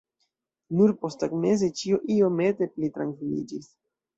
[0.77, 3.71] Nur posttagmeze ĉio iomete pli trankviliĝis.